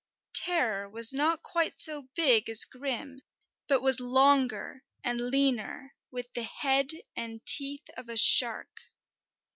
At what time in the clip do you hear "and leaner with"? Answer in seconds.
5.03-6.33